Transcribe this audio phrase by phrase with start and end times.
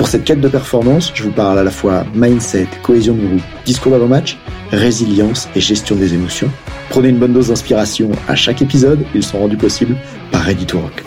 [0.00, 3.42] Pour cette quête de performance, je vous parle à la fois mindset, cohésion de groupe,
[3.66, 4.38] discours d'avant-match,
[4.70, 6.50] résilience et gestion des émotions.
[6.88, 9.98] Prenez une bonne dose d'inspiration à chaque épisode, ils sont rendus possibles
[10.32, 11.04] par Ready Rock.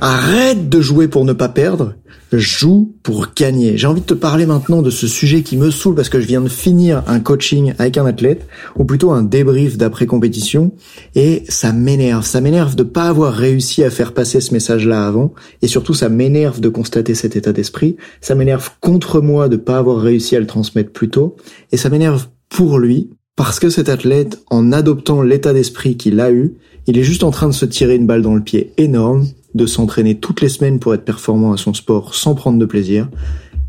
[0.00, 1.94] Arrête de jouer pour ne pas perdre,
[2.32, 3.78] joue pour gagner.
[3.78, 6.26] J'ai envie de te parler maintenant de ce sujet qui me saoule parce que je
[6.26, 8.46] viens de finir un coaching avec un athlète,
[8.76, 10.72] ou plutôt un débrief d'après compétition,
[11.14, 12.26] et ça m'énerve.
[12.26, 16.08] Ça m'énerve de pas avoir réussi à faire passer ce message-là avant, et surtout ça
[16.08, 17.96] m'énerve de constater cet état d'esprit.
[18.20, 21.36] Ça m'énerve contre moi de pas avoir réussi à le transmettre plus tôt,
[21.72, 26.30] et ça m'énerve pour lui parce que cet athlète, en adoptant l'état d'esprit qu'il a
[26.30, 26.54] eu,
[26.86, 29.66] il est juste en train de se tirer une balle dans le pied énorme de
[29.66, 33.08] s'entraîner toutes les semaines pour être performant à son sport sans prendre de plaisir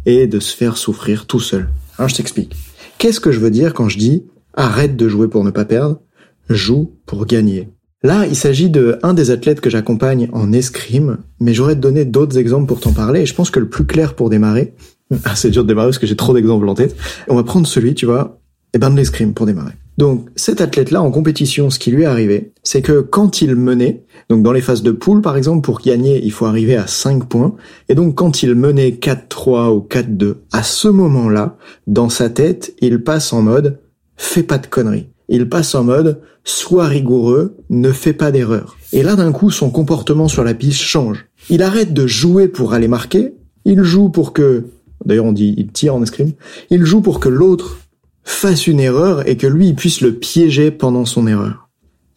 [0.05, 1.69] et de se faire souffrir tout seul.
[2.05, 2.55] Je t'explique.
[2.97, 6.01] Qu'est-ce que je veux dire quand je dis arrête de jouer pour ne pas perdre,
[6.49, 7.69] joue pour gagner.
[8.03, 12.05] Là, il s'agit de un des athlètes que j'accompagne en escrime, mais j'aurais te donner
[12.05, 14.73] d'autres exemples pour t'en parler et je pense que le plus clair pour démarrer,
[15.23, 16.95] ah, c'est dur de démarrer parce que j'ai trop d'exemples en tête.
[17.27, 18.39] On va prendre celui, tu vois,
[18.73, 19.73] et ben de l'escrime pour démarrer.
[19.97, 24.03] Donc cet athlète-là en compétition, ce qui lui est arrivé, c'est que quand il menait,
[24.29, 27.27] donc dans les phases de poule par exemple, pour gagner, il faut arriver à 5
[27.27, 27.55] points,
[27.89, 31.57] et donc quand il menait 4-3 ou 4-2, à ce moment-là,
[31.87, 33.79] dans sa tête, il passe en mode
[34.17, 35.07] fais pas de conneries.
[35.29, 38.77] Il passe en mode sois rigoureux, ne fais pas d'erreur.
[38.93, 41.25] Et là d'un coup, son comportement sur la piste change.
[41.49, 43.33] Il arrête de jouer pour aller marquer,
[43.65, 44.67] il joue pour que,
[45.05, 46.33] d'ailleurs on dit il tire en escrime,
[46.69, 47.79] il joue pour que l'autre
[48.27, 51.69] fasse une erreur et que lui puisse le piéger pendant son erreur.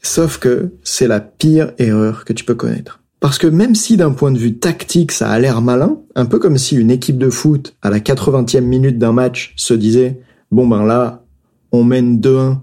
[0.02, 3.00] Sauf que c'est la pire erreur que tu peux connaître.
[3.20, 6.40] Parce que même si d'un point de vue tactique ça a l'air malin, un peu
[6.40, 10.20] comme si une équipe de foot à la 80e minute d'un match se disait
[10.50, 11.22] bon ben là
[11.70, 12.58] on mène 2-1,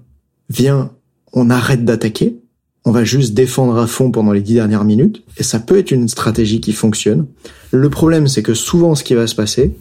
[0.49, 0.91] viens
[1.31, 2.39] on arrête d'attaquer,
[2.83, 5.91] on va juste défendre à fond pendant les dix dernières minutes, et ça peut être
[5.91, 7.27] une stratégie qui fonctionne.
[7.71, 9.77] Le problème c'est que souvent ce qui va se passer,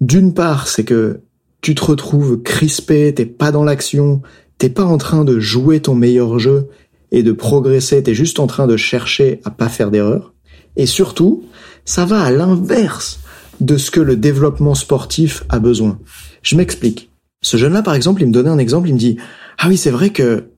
[0.00, 1.20] d'une part c'est que
[1.64, 4.20] tu te retrouves crispé, t'es pas dans l'action,
[4.58, 6.68] t'es pas en train de jouer ton meilleur jeu
[7.10, 10.34] et de progresser, t'es juste en train de chercher à pas faire d'erreur.
[10.76, 11.42] Et surtout,
[11.86, 13.20] ça va à l'inverse
[13.62, 15.98] de ce que le développement sportif a besoin.
[16.42, 17.10] Je m'explique.
[17.40, 19.16] Ce jeune-là, par exemple, il me donnait un exemple, il me dit,
[19.56, 20.50] ah oui, c'est vrai que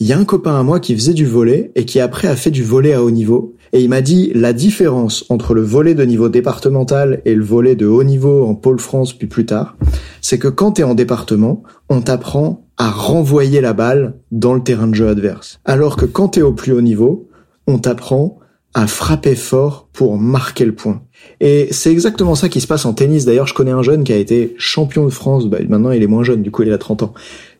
[0.00, 2.50] y a un copain à moi qui faisait du volet et qui après a fait
[2.50, 3.54] du volet à haut niveau.
[3.72, 7.76] Et il m'a dit la différence entre le volet de niveau départemental et le volet
[7.76, 9.76] de haut niveau en pôle France puis plus tard,
[10.20, 14.62] c'est que quand tu es en département, on t'apprend à renvoyer la balle dans le
[14.62, 15.60] terrain de jeu adverse.
[15.64, 17.28] Alors que quand tu es au plus haut niveau,
[17.66, 18.38] on t'apprend
[18.74, 21.02] à frapper fort pour marquer le point.
[21.40, 23.24] Et c'est exactement ça qui se passe en tennis.
[23.24, 26.08] D'ailleurs, je connais un jeune qui a été champion de France, bah, maintenant il est
[26.08, 27.14] moins jeune, du coup il a 30 ans,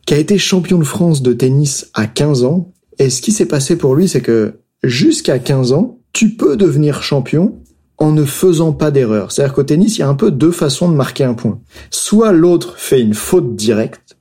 [0.05, 2.71] qui a été champion de France de tennis à 15 ans.
[2.99, 7.03] Et ce qui s'est passé pour lui, c'est que jusqu'à 15 ans, tu peux devenir
[7.03, 7.59] champion
[7.97, 9.31] en ne faisant pas d'erreur.
[9.31, 11.59] C'est-à-dire qu'au tennis, il y a un peu deux façons de marquer un point.
[11.89, 14.17] Soit l'autre fait une faute directe,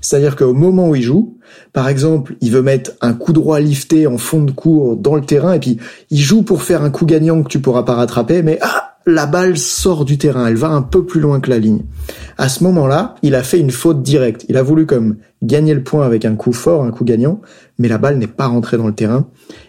[0.00, 1.38] c'est-à-dire qu'au moment où il joue,
[1.72, 5.22] par exemple, il veut mettre un coup droit lifté en fond de cours dans le
[5.22, 5.78] terrain et puis
[6.10, 9.26] il joue pour faire un coup gagnant que tu pourras pas rattraper, mais ah, la
[9.26, 11.82] balle sort du terrain, elle va un peu plus loin que la ligne.
[12.38, 14.46] À ce moment-là, il a fait une faute directe.
[14.48, 17.40] Il a voulu comme gagner le point avec un coup fort, un coup gagnant,
[17.78, 19.28] mais la balle n'est pas rentrée dans le terrain.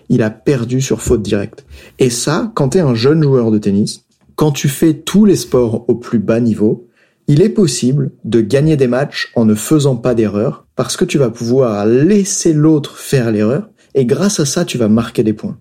[0.09, 1.65] Il a perdu sur faute directe.
[1.99, 4.05] Et ça, quand tu es un jeune joueur de tennis,
[4.35, 6.87] quand tu fais tous les sports au plus bas niveau,
[7.27, 11.17] il est possible de gagner des matchs en ne faisant pas d'erreur parce que tu
[11.17, 15.57] vas pouvoir laisser l'autre faire l'erreur et grâce à ça tu vas marquer des points.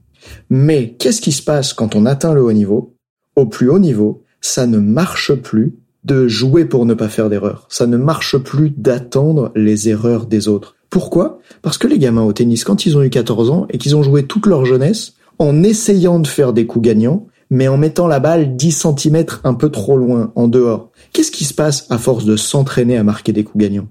[0.50, 2.93] Mais qu'est-ce qui se passe quand on atteint le haut niveau?
[3.36, 7.66] Au plus haut niveau, ça ne marche plus de jouer pour ne pas faire d'erreur.
[7.70, 10.76] Ça ne marche plus d'attendre les erreurs des autres.
[10.90, 11.40] Pourquoi?
[11.62, 14.02] Parce que les gamins au tennis, quand ils ont eu 14 ans et qu'ils ont
[14.02, 18.20] joué toute leur jeunesse, en essayant de faire des coups gagnants, mais en mettant la
[18.20, 20.90] balle 10 cm un peu trop loin, en dehors.
[21.12, 23.88] Qu'est-ce qui se passe à force de s'entraîner à marquer des coups gagnants?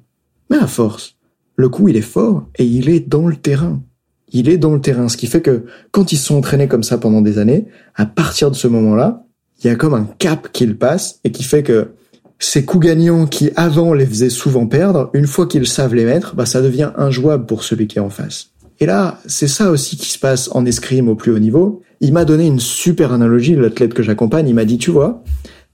[0.50, 1.16] Mais à force,
[1.56, 3.82] le coup il est fort et il est dans le terrain.
[4.32, 6.98] Il est dans le terrain, ce qui fait que quand ils sont entraînés comme ça
[6.98, 9.26] pendant des années, à partir de ce moment-là,
[9.64, 11.92] il y a comme un cap qu'il passe et qui fait que
[12.40, 16.36] ces coups gagnants qui avant les faisaient souvent perdre, une fois qu'ils savent les mettre,
[16.36, 18.50] bah ça devient injouable pour celui qui est en face.
[18.80, 21.82] Et là, c'est ça aussi qui se passe en escrime au plus haut niveau.
[22.02, 25.24] Il m'a donné une super analogie, l'athlète que j'accompagne, il m'a dit, tu vois,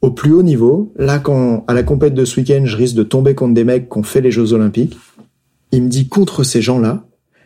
[0.01, 3.03] au plus haut niveau, là quand à la compète de ce week-end, je risque de
[3.03, 4.97] tomber contre des mecs qui ont fait les Jeux Olympiques,
[5.71, 7.05] il me dit contre ces gens-là,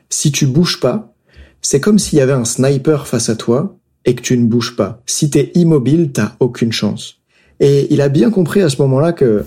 [0.09, 1.15] si tu bouges pas,
[1.61, 4.75] c'est comme s'il y avait un sniper face à toi et que tu ne bouges
[4.75, 5.01] pas.
[5.05, 7.21] Si t'es immobile, t'as aucune chance.
[7.59, 9.45] Et il a bien compris à ce moment-là que,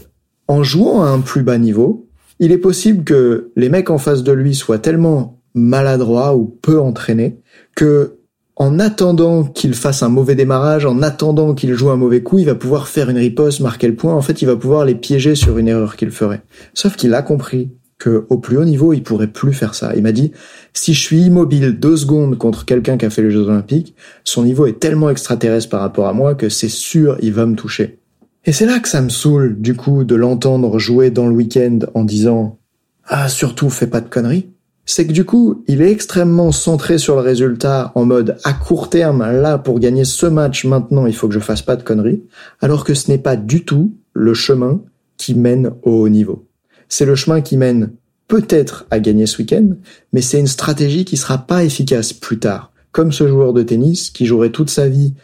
[0.49, 2.09] en jouant à un plus bas niveau,
[2.39, 6.81] il est possible que les mecs en face de lui soient tellement maladroits ou peu
[6.81, 7.41] entraînés
[7.75, 8.19] que
[8.59, 12.47] en attendant qu'il fasse un mauvais démarrage, en attendant qu'il joue un mauvais coup, il
[12.47, 14.15] va pouvoir faire une riposte, marquer le point.
[14.15, 16.43] En fait, il va pouvoir les piéger sur une erreur qu'il ferait.
[16.73, 19.95] Sauf qu'il a compris que au plus haut niveau, il pourrait plus faire ça.
[19.97, 20.33] Il m'a dit,
[20.75, 23.95] si je suis immobile deux secondes contre quelqu'un qui a fait les Jeux Olympiques,
[24.25, 27.57] son niveau est tellement extraterrestre par rapport à moi que c'est sûr, il va me
[27.57, 27.99] toucher.
[28.45, 31.81] Et c'est là que ça me saoule, du coup, de l'entendre jouer dans le week-end
[31.95, 32.59] en disant,
[33.05, 34.49] ah, surtout, fais pas de conneries
[34.87, 38.89] c'est que du coup, il est extrêmement centré sur le résultat en mode à court
[38.89, 42.23] terme, là, pour gagner ce match maintenant, il faut que je fasse pas de conneries,
[42.61, 44.81] alors que ce n'est pas du tout le chemin
[45.17, 46.46] qui mène au haut niveau.
[46.89, 47.93] C'est le chemin qui mène
[48.29, 49.69] peut-être à gagner ce week-end,
[50.13, 52.73] mais c'est une stratégie qui sera pas efficace plus tard.
[52.93, 55.15] Comme ce joueur de tennis qui jouerait toute sa vie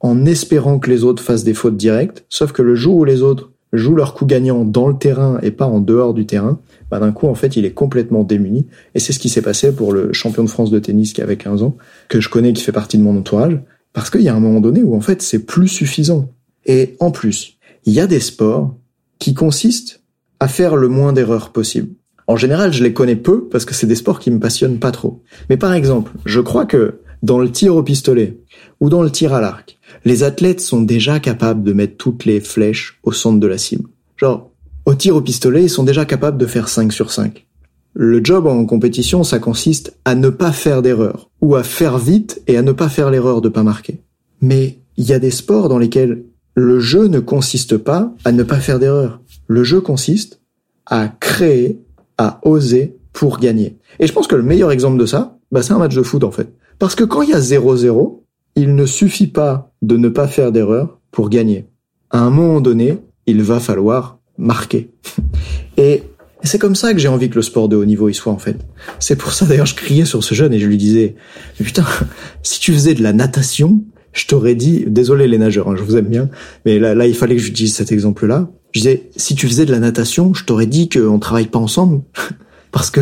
[0.00, 3.22] en espérant que les autres fassent des fautes directes, sauf que le jour où les
[3.22, 6.60] autres jouent leur coup gagnant dans le terrain et pas en dehors du terrain,
[6.90, 8.66] bah d'un coup en fait il est complètement démuni.
[8.94, 11.38] Et c'est ce qui s'est passé pour le champion de France de tennis qui avait
[11.38, 11.76] 15 ans,
[12.08, 13.58] que je connais, qui fait partie de mon entourage,
[13.92, 16.30] parce qu'il y a un moment donné où en fait c'est plus suffisant.
[16.66, 18.76] Et en plus, il y a des sports
[19.18, 20.01] qui consistent
[20.42, 21.94] à faire le moins d'erreurs possible.
[22.26, 24.90] En général, je les connais peu parce que c'est des sports qui me passionnent pas
[24.90, 25.22] trop.
[25.48, 28.40] Mais par exemple, je crois que dans le tir au pistolet
[28.80, 32.40] ou dans le tir à l'arc, les athlètes sont déjà capables de mettre toutes les
[32.40, 33.88] flèches au centre de la cible.
[34.16, 34.50] Genre,
[34.84, 37.46] au tir au pistolet, ils sont déjà capables de faire 5 sur 5.
[37.94, 42.42] Le job en compétition, ça consiste à ne pas faire d'erreur, ou à faire vite
[42.48, 44.00] et à ne pas faire l'erreur de pas marquer.
[44.40, 48.42] Mais il y a des sports dans lesquels le jeu ne consiste pas à ne
[48.42, 49.21] pas faire d'erreur.
[49.46, 50.40] Le jeu consiste
[50.86, 51.80] à créer,
[52.18, 53.78] à oser pour gagner.
[53.98, 56.24] Et je pense que le meilleur exemple de ça, bah, c'est un match de foot
[56.24, 56.52] en fait.
[56.78, 58.22] Parce que quand il y a 0-0,
[58.56, 61.66] il ne suffit pas de ne pas faire d'erreur pour gagner.
[62.10, 64.90] À un moment donné, il va falloir marquer.
[65.76, 66.02] Et
[66.42, 68.38] c'est comme ça que j'ai envie que le sport de haut niveau y soit en
[68.38, 68.56] fait.
[68.98, 71.14] C'est pour ça d'ailleurs je criais sur ce jeune et je lui disais
[71.58, 71.84] putain
[72.42, 75.96] si tu faisais de la natation je t'aurais dit désolé les nageurs hein, je vous
[75.96, 76.28] aime bien
[76.64, 79.70] mais là il fallait que j'utilise cet exemple là je disais si tu faisais de
[79.70, 82.02] la natation je t'aurais dit qu'on travaille pas ensemble.
[82.72, 83.00] Parce que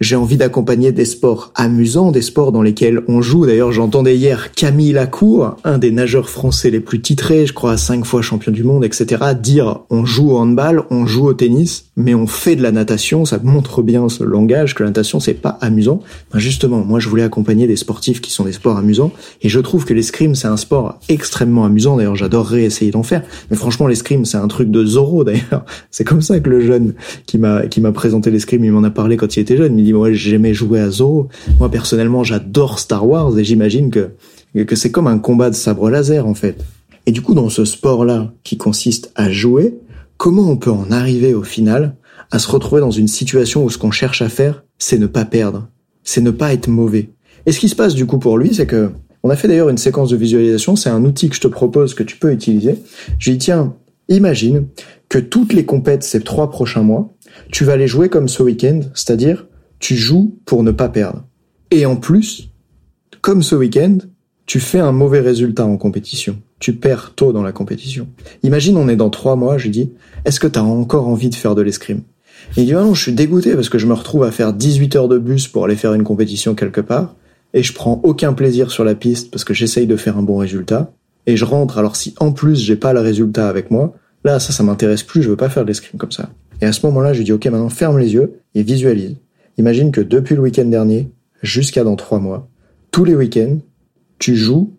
[0.00, 3.46] j'ai envie d'accompagner des sports amusants, des sports dans lesquels on joue.
[3.46, 8.04] D'ailleurs, j'entendais hier Camille Lacour, un des nageurs français les plus titrés, je crois cinq
[8.04, 12.14] fois champion du monde, etc., dire on joue au handball, on joue au tennis, mais
[12.14, 13.24] on fait de la natation.
[13.24, 16.00] Ça montre bien ce langage que la natation c'est pas amusant.
[16.32, 19.12] Ben justement, moi je voulais accompagner des sportifs qui sont des sports amusants,
[19.42, 21.96] et je trouve que l'escrime c'est un sport extrêmement amusant.
[21.96, 25.64] D'ailleurs, j'adorerais essayer d'en faire, mais franchement l'escrime c'est un truc de Zorro d'ailleurs.
[25.90, 26.94] C'est comme ça que le jeune
[27.26, 29.92] qui m'a qui m'a présenté l'escrime, il m'en a parlé quand il était jeune dit
[29.92, 31.28] moi j'aimais jouer à Zorro.
[31.58, 34.10] Moi personnellement j'adore Star Wars et j'imagine que
[34.64, 36.64] que c'est comme un combat de sabre laser, en fait.
[37.04, 39.78] Et du coup, dans ce sport-là, qui consiste à jouer,
[40.16, 41.96] comment on peut en arriver au final
[42.30, 45.24] à se retrouver dans une situation où ce qu'on cherche à faire, c'est ne pas
[45.24, 45.68] perdre,
[46.02, 47.10] c'est ne pas être mauvais?
[47.44, 48.90] Et ce qui se passe du coup pour lui, c'est que
[49.22, 51.94] on a fait d'ailleurs une séquence de visualisation, c'est un outil que je te propose
[51.94, 52.78] que tu peux utiliser.
[53.18, 53.74] Je lui dis tiens,
[54.08, 54.66] imagine
[55.08, 57.12] que toutes les compètes ces trois prochains mois,
[57.50, 59.46] tu vas les jouer comme ce week-end, c'est-à-dire
[59.78, 61.24] tu joues pour ne pas perdre.
[61.70, 62.50] Et en plus,
[63.20, 63.98] comme ce week-end,
[64.46, 66.38] tu fais un mauvais résultat en compétition.
[66.60, 68.08] Tu perds tôt dans la compétition.
[68.42, 69.90] Imagine, on est dans trois mois, je dis,
[70.24, 72.02] est-ce que tu as encore envie de faire de l'escrime?
[72.56, 74.96] Il dit, ah non, je suis dégoûté parce que je me retrouve à faire 18
[74.96, 77.16] heures de bus pour aller faire une compétition quelque part,
[77.54, 80.36] et je prends aucun plaisir sur la piste parce que j'essaye de faire un bon
[80.36, 80.92] résultat,
[81.26, 84.52] et je rentre, alors si en plus j'ai pas le résultat avec moi, là, ça,
[84.52, 86.30] ça m'intéresse plus, je veux pas faire de l'escrime comme ça.
[86.60, 89.16] Et à ce moment-là, je lui dis, ok, maintenant ferme les yeux et visualise.
[89.58, 91.10] Imagine que depuis le week-end dernier,
[91.42, 92.48] jusqu'à dans trois mois,
[92.90, 93.58] tous les week-ends,
[94.18, 94.74] tu joues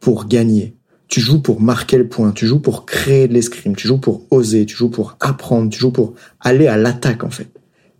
[0.00, 0.76] pour gagner.
[1.08, 4.22] Tu joues pour marquer le point, tu joues pour créer de l'escrime, tu joues pour
[4.30, 7.48] oser, tu joues pour apprendre, tu joues pour aller à l'attaque en fait.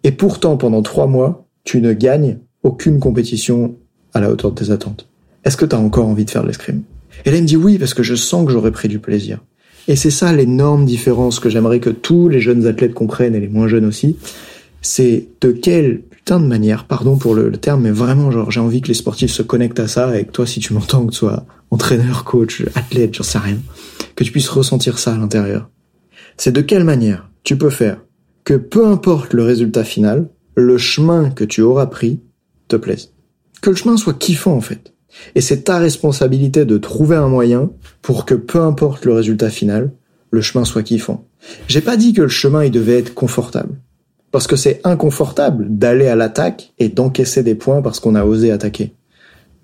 [0.03, 3.77] Et pourtant, pendant trois mois, tu ne gagnes aucune compétition
[4.15, 5.09] à la hauteur de tes attentes.
[5.45, 6.83] Est-ce que tu as encore envie de faire de l'escrime?
[7.25, 9.41] Et là, il me dit oui, parce que je sens que j'aurais pris du plaisir.
[9.87, 13.49] Et c'est ça l'énorme différence que j'aimerais que tous les jeunes athlètes comprennent, et les
[13.49, 14.17] moins jeunes aussi,
[14.81, 18.81] c'est de quelle putain de manière, pardon pour le, terme, mais vraiment, genre, j'ai envie
[18.81, 21.19] que les sportifs se connectent à ça et que toi, si tu m'entends, que tu
[21.19, 23.59] sois entraîneur, coach, athlète, j'en sais rien,
[24.17, 25.69] que tu puisses ressentir ça à l'intérieur.
[26.39, 27.99] C'est de quelle manière tu peux faire
[28.45, 32.23] que peu importe le résultat final, le chemin que tu auras pris
[32.69, 33.13] te plaise.
[33.61, 34.95] Que le chemin soit kiffant, en fait.
[35.35, 39.93] Et c'est ta responsabilité de trouver un moyen pour que peu importe le résultat final,
[40.31, 41.29] le chemin soit kiffant.
[41.69, 43.79] J'ai pas dit que le chemin il devait être confortable.
[44.35, 48.51] Parce que c'est inconfortable d'aller à l'attaque et d'encaisser des points parce qu'on a osé
[48.51, 48.93] attaquer.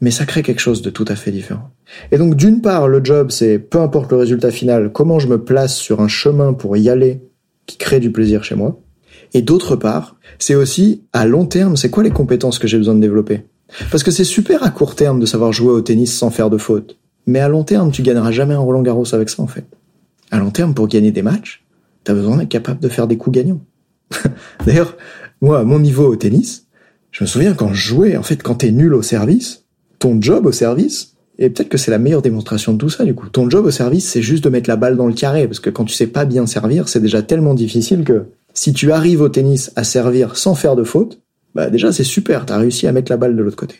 [0.01, 1.73] Mais ça crée quelque chose de tout à fait différent.
[2.13, 5.43] Et donc d'une part, le job, c'est peu importe le résultat final, comment je me
[5.43, 7.21] place sur un chemin pour y aller
[7.67, 8.81] qui crée du plaisir chez moi.
[9.35, 12.95] Et d'autre part, c'est aussi à long terme, c'est quoi les compétences que j'ai besoin
[12.95, 13.43] de développer?
[13.91, 16.59] Parce que c'est super à court terme de savoir jouer au tennis sans faire de
[16.59, 16.97] faute.
[17.27, 19.65] Mais à long terme, tu gagneras jamais un Roland Garros avec ça en fait.
[20.31, 21.65] À long terme, pour gagner des matchs,
[22.05, 23.63] t'as besoin d'être capable de faire des coups gagnants.
[24.67, 24.97] D'ailleurs,
[25.41, 26.67] moi, à mon niveau au tennis,
[27.11, 29.65] je me souviens quand je jouais, en fait, quand t'es nul au service,
[29.99, 33.15] ton job au service, et peut-être que c'est la meilleure démonstration de tout ça, du
[33.15, 35.61] coup, ton job au service, c'est juste de mettre la balle dans le carré, parce
[35.61, 39.23] que quand tu sais pas bien servir, c'est déjà tellement difficile que si tu arrives
[39.23, 41.21] au tennis à servir sans faire de faute,
[41.55, 43.77] bah déjà c'est super, t'as réussi à mettre la balle de l'autre côté.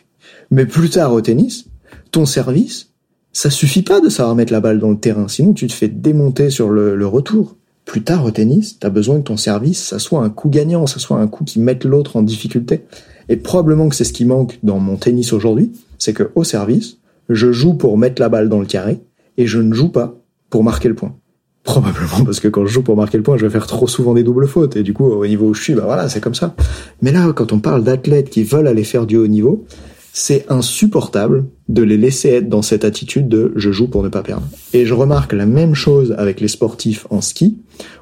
[0.49, 1.65] Mais plus tard au tennis,
[2.11, 2.89] ton service,
[3.31, 5.87] ça suffit pas de savoir mettre la balle dans le terrain, sinon tu te fais
[5.87, 7.57] démonter sur le, le retour.
[7.85, 10.87] Plus tard au tennis, tu as besoin que ton service, ça soit un coup gagnant,
[10.87, 12.85] ça soit un coup qui mette l'autre en difficulté.
[13.29, 16.97] Et probablement que c'est ce qui manque dans mon tennis aujourd'hui, c'est que au service,
[17.29, 18.99] je joue pour mettre la balle dans le carré
[19.37, 20.15] et je ne joue pas
[20.49, 21.15] pour marquer le point.
[21.63, 24.13] Probablement parce que quand je joue pour marquer le point, je vais faire trop souvent
[24.13, 26.35] des doubles fautes et du coup au niveau où je suis, bah voilà, c'est comme
[26.35, 26.55] ça.
[27.01, 29.65] Mais là, quand on parle d'athlètes qui veulent aller faire du haut niveau,
[30.13, 34.23] c'est insupportable de les laisser être dans cette attitude de je joue pour ne pas
[34.23, 34.45] perdre.
[34.73, 37.57] Et je remarque la même chose avec les sportifs en ski,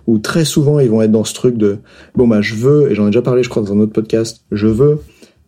[0.08, 1.78] où très souvent ils vont être dans ce truc de
[2.16, 4.42] bon bah je veux, et j'en ai déjà parlé je crois dans un autre podcast,
[4.51, 5.01] je veux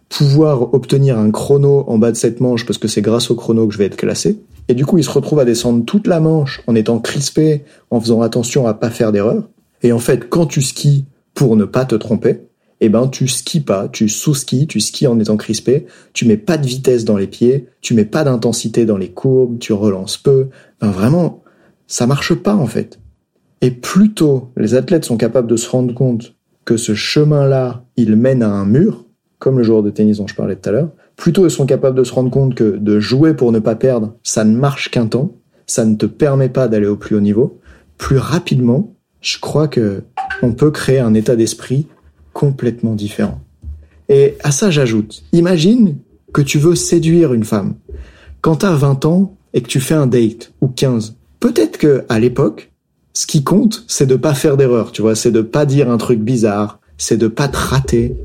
[0.10, 3.66] pouvoir obtenir un chrono en bas de cette manche parce que c'est grâce au chrono
[3.68, 4.40] que je vais être classé.
[4.68, 8.00] Et du coup ils se retrouvent à descendre toute la manche en étant crispés, en
[8.00, 9.50] faisant attention à pas faire d'erreur.
[9.82, 12.42] Et en fait quand tu skis pour ne pas te tromper,
[12.82, 16.58] eh ben tu skis pas, tu sous-skis, tu skis en étant crispé, tu mets pas
[16.58, 20.48] de vitesse dans les pieds, tu mets pas d'intensité dans les courbes, tu relances peu.
[20.82, 21.44] Ben vraiment,
[21.88, 23.00] ça marche pas en fait.
[23.62, 26.34] Et plus tôt les athlètes sont capables de se rendre compte
[26.66, 29.06] que ce chemin-là, il mène à un mur,
[29.38, 31.68] comme le joueur de tennis dont je parlais tout à l'heure, plus tôt ils sont
[31.68, 34.90] capables de se rendre compte que de jouer pour ne pas perdre, ça ne marche
[34.90, 35.34] qu'un temps,
[35.68, 37.60] ça ne te permet pas d'aller au plus haut niveau,
[38.00, 40.04] plus rapidement, je crois que
[40.42, 41.88] on peut créer un état d'esprit
[42.34, 43.42] complètement différent.
[44.10, 45.98] Et à ça j'ajoute, imagine
[46.34, 47.76] que tu veux séduire une femme.
[48.42, 52.20] Quand t'as 20 ans et que tu fais un date, ou 15, peut-être que à
[52.20, 52.72] l'époque,
[53.14, 55.98] ce qui compte, c'est de pas faire d'erreur, tu vois, c'est de pas dire un
[55.98, 58.16] truc bizarre, c'est de pas te rater,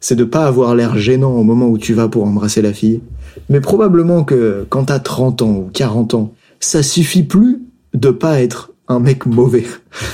[0.00, 3.00] c'est de pas avoir l'air gênant au moment où tu vas pour embrasser la fille.
[3.48, 7.62] Mais probablement que quand t'as 30 ans ou 40 ans, ça suffit plus
[7.94, 9.64] de pas être un mec mauvais.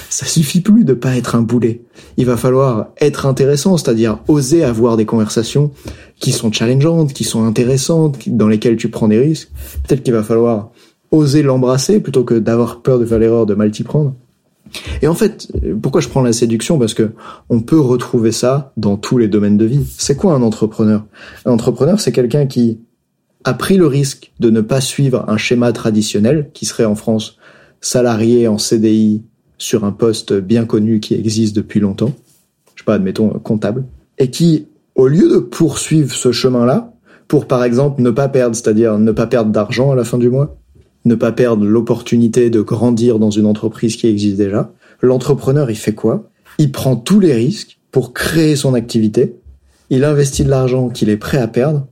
[0.08, 1.82] Ça suffit plus de pas être un boulet.
[2.16, 5.72] Il va falloir être intéressant, c'est-à-dire oser avoir des conversations
[6.18, 9.50] qui sont challengeantes, qui sont intéressantes, dans lesquelles tu prends des risques.
[9.86, 10.70] Peut-être qu'il va falloir
[11.10, 14.14] oser l'embrasser plutôt que d'avoir peur de faire l'erreur de mal t'y prendre.
[15.00, 15.48] Et en fait,
[15.80, 16.78] pourquoi je prends la séduction?
[16.78, 17.12] Parce que
[17.48, 19.86] on peut retrouver ça dans tous les domaines de vie.
[19.96, 21.04] C'est quoi un entrepreneur?
[21.46, 22.80] Un entrepreneur, c'est quelqu'un qui
[23.44, 27.38] a pris le risque de ne pas suivre un schéma traditionnel qui serait en France
[27.80, 29.22] salarié en CDI
[29.58, 32.12] sur un poste bien connu qui existe depuis longtemps,
[32.74, 33.84] je sais pas, admettons comptable,
[34.18, 36.92] et qui, au lieu de poursuivre ce chemin-là,
[37.26, 40.30] pour par exemple ne pas perdre, c'est-à-dire ne pas perdre d'argent à la fin du
[40.30, 40.56] mois,
[41.04, 45.94] ne pas perdre l'opportunité de grandir dans une entreprise qui existe déjà, l'entrepreneur il fait
[45.94, 46.30] quoi?
[46.58, 49.36] Il prend tous les risques pour créer son activité,
[49.90, 51.86] il investit de l'argent qu'il est prêt à perdre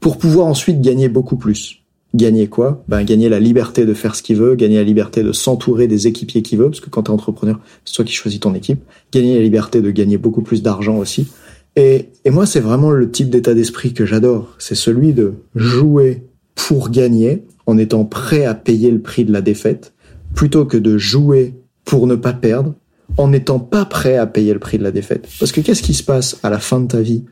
[0.00, 1.81] pour pouvoir ensuite gagner beaucoup plus.
[2.14, 2.84] Gagner quoi?
[2.88, 6.06] Ben gagner la liberté de faire ce qu'il veut, gagner la liberté de s'entourer des
[6.06, 8.82] équipiers qu'il veut, parce que quand t'es entrepreneur, c'est toi qui choisis ton équipe.
[9.12, 11.28] Gagner la liberté de gagner beaucoup plus d'argent aussi.
[11.76, 14.54] Et, et moi, c'est vraiment le type d'état d'esprit que j'adore.
[14.58, 19.40] C'est celui de jouer pour gagner en étant prêt à payer le prix de la
[19.40, 19.94] défaite,
[20.34, 21.54] plutôt que de jouer
[21.84, 22.74] pour ne pas perdre
[23.16, 25.28] en n'étant pas prêt à payer le prix de la défaite.
[25.38, 27.24] Parce que qu'est-ce qui se passe à la fin de ta vie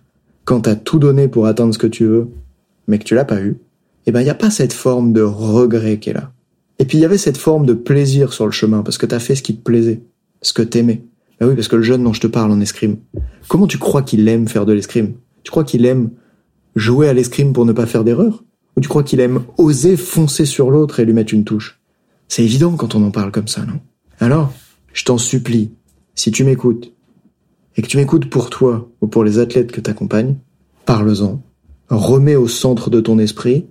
[0.45, 2.29] quand t'as tout donné pour atteindre ce que tu veux,
[2.87, 3.59] mais que tu l'as pas eu?
[4.07, 6.33] Eh ben, il n'y a pas cette forme de regret qui est là.
[6.79, 9.19] Et puis il y avait cette forme de plaisir sur le chemin, parce que t'as
[9.19, 10.03] fait ce qui te plaisait,
[10.41, 11.03] ce que t'aimais.
[11.39, 12.97] Ben oui, parce que le jeune dont je te parle en escrime,
[13.49, 15.15] comment tu crois qu'il aime faire de l'escrime?
[15.43, 16.11] Tu crois qu'il aime
[16.77, 18.45] jouer à l'escrime pour ne pas faire d'erreur
[18.77, 21.81] Ou tu crois qu'il aime oser foncer sur l'autre et lui mettre une touche?
[22.29, 23.81] C'est évident quand on en parle comme ça, non?
[24.19, 24.53] Alors,
[24.93, 25.71] je t'en supplie,
[26.15, 26.93] si tu m'écoutes,
[27.77, 30.37] et que tu m'écoutes pour toi ou pour les athlètes que t'accompagnes,
[30.85, 31.43] parle-en.
[31.89, 33.67] Remets au centre de ton esprit,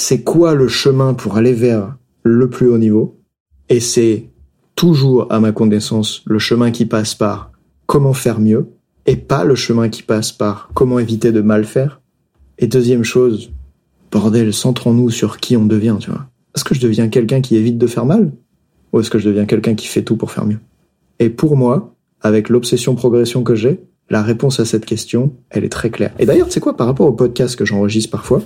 [0.00, 3.20] c'est quoi le chemin pour aller vers le plus haut niveau,
[3.68, 4.30] et c'est
[4.74, 7.52] toujours, à ma connaissance, le chemin qui passe par
[7.86, 8.68] comment faire mieux,
[9.04, 12.00] et pas le chemin qui passe par comment éviter de mal faire.
[12.58, 13.52] Et deuxième chose,
[14.10, 16.26] bordel, centrons-nous sur qui on devient, tu vois.
[16.56, 18.32] Est-ce que je deviens quelqu'un qui évite de faire mal
[18.92, 20.60] Ou est-ce que je deviens quelqu'un qui fait tout pour faire mieux?
[21.18, 25.70] Et pour moi, avec l'obsession progression que j'ai, la réponse à cette question, elle est
[25.70, 26.12] très claire.
[26.18, 28.42] Et d'ailleurs, sais quoi, par rapport au podcast que j'enregistre parfois,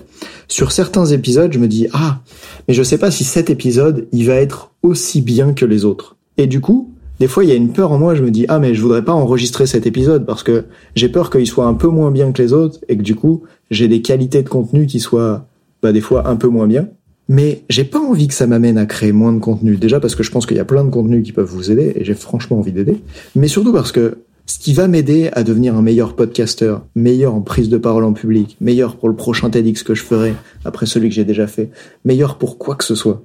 [0.47, 2.21] sur certains épisodes, je me dis, ah,
[2.69, 6.17] mais je sais pas si cet épisode, il va être aussi bien que les autres.
[6.37, 8.45] Et du coup, des fois, il y a une peur en moi, je me dis,
[8.49, 11.75] ah, mais je voudrais pas enregistrer cet épisode parce que j'ai peur qu'il soit un
[11.75, 14.87] peu moins bien que les autres et que du coup, j'ai des qualités de contenu
[14.87, 15.47] qui soient,
[15.83, 16.89] bah, des fois un peu moins bien.
[17.31, 19.77] Mais j'ai pas envie que ça m'amène à créer moins de contenu.
[19.77, 21.95] Déjà parce que je pense qu'il y a plein de contenus qui peuvent vous aider
[21.97, 23.01] et j'ai franchement envie d'aider.
[23.35, 27.41] Mais surtout parce que ce qui va m'aider à devenir un meilleur podcasteur, meilleur en
[27.41, 31.09] prise de parole en public, meilleur pour le prochain TEDx que je ferai après celui
[31.09, 31.71] que j'ai déjà fait,
[32.05, 33.25] meilleur pour quoi que ce soit,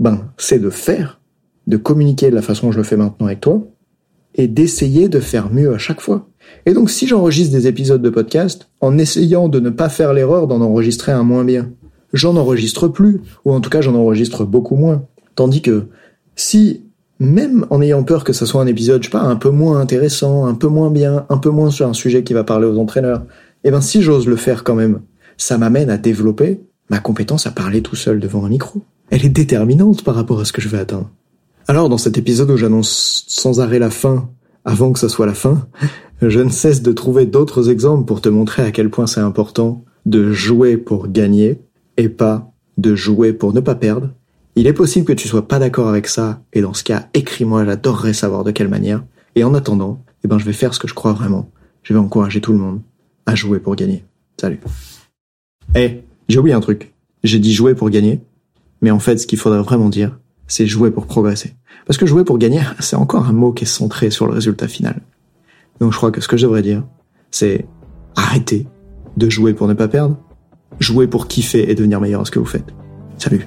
[0.00, 1.20] ben, c'est de faire,
[1.66, 3.66] de communiquer de la façon que je le fais maintenant avec toi
[4.34, 6.28] et d'essayer de faire mieux à chaque fois.
[6.64, 10.46] Et donc si j'enregistre des épisodes de podcast en essayant de ne pas faire l'erreur
[10.46, 11.70] d'en enregistrer un moins bien,
[12.12, 15.06] j'en enregistre plus, ou en tout cas j'en enregistre beaucoup moins.
[15.34, 15.88] Tandis que
[16.34, 16.85] si,
[17.18, 19.80] même en ayant peur que ce soit un épisode, je sais pas, un peu moins
[19.80, 22.78] intéressant, un peu moins bien, un peu moins sur un sujet qui va parler aux
[22.78, 23.22] entraîneurs,
[23.64, 25.00] eh ben si j'ose le faire quand même,
[25.36, 28.82] ça m'amène à développer ma compétence à parler tout seul devant un micro.
[29.10, 31.10] Elle est déterminante par rapport à ce que je vais atteindre.
[31.68, 34.28] Alors dans cet épisode où j'annonce sans arrêt la fin,
[34.64, 35.66] avant que ce soit la fin,
[36.22, 39.84] je ne cesse de trouver d'autres exemples pour te montrer à quel point c'est important
[40.04, 41.60] de jouer pour gagner
[41.96, 44.10] et pas de jouer pour ne pas perdre.
[44.58, 47.66] Il est possible que tu sois pas d'accord avec ça, et dans ce cas, écris-moi,
[47.66, 49.04] j'adorerais savoir de quelle manière.
[49.34, 51.50] Et en attendant, eh ben, je vais faire ce que je crois vraiment.
[51.82, 52.80] Je vais encourager tout le monde
[53.26, 54.02] à jouer pour gagner.
[54.40, 54.58] Salut.
[55.74, 56.94] Eh, j'ai oublié un truc.
[57.22, 58.22] J'ai dit jouer pour gagner,
[58.80, 61.54] mais en fait, ce qu'il faudrait vraiment dire, c'est jouer pour progresser.
[61.86, 64.68] Parce que jouer pour gagner, c'est encore un mot qui est centré sur le résultat
[64.68, 65.02] final.
[65.80, 66.82] Donc je crois que ce que je devrais dire,
[67.30, 67.66] c'est
[68.14, 68.66] arrêter
[69.18, 70.16] de jouer pour ne pas perdre
[70.80, 72.74] Jouer pour kiffer et devenir meilleur à ce que vous faites.
[73.18, 73.46] Salut.